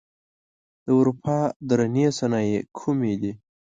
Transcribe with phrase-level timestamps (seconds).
[0.85, 1.37] د اروپا
[1.69, 3.31] درنې صنایع کومې دي؟